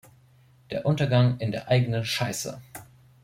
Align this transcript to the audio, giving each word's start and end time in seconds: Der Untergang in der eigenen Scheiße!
Der 0.71 0.87
Untergang 0.87 1.37
in 1.39 1.51
der 1.51 1.67
eigenen 1.67 2.03
Scheiße! 2.03 2.59